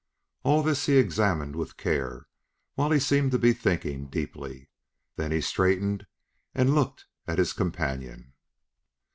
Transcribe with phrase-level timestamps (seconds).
[0.41, 2.25] All this he examined with care
[2.73, 4.67] while he seemed to be thinking deeply.
[5.15, 6.07] Then he straightened
[6.55, 8.33] and looked at his companion.